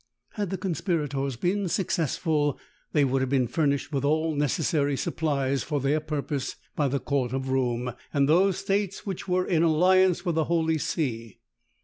[0.31, 2.57] Had the conspirators been successful,
[2.91, 7.33] they would have been furnished with all necessary supplies for their purpose by the court
[7.33, 11.37] of Rome, and those states which were in alliance with the holy see.